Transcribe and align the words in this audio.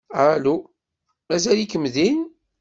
Alu? 0.23 0.55
Mazal-ikem 1.29 1.85
din? 1.93 2.19